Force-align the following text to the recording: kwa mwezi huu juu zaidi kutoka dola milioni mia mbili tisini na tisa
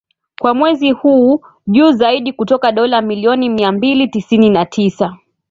kwa 0.41 0.53
mwezi 0.53 0.91
huu 0.91 1.41
juu 1.67 1.91
zaidi 1.91 2.33
kutoka 2.33 2.71
dola 2.71 3.01
milioni 3.01 3.49
mia 3.49 3.71
mbili 3.71 4.07
tisini 4.07 4.49
na 4.49 4.65
tisa 4.65 5.17